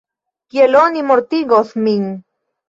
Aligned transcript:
Kiel 0.55 0.77
oni 0.79 1.03
mortigos 1.11 1.75
min? 1.89 2.09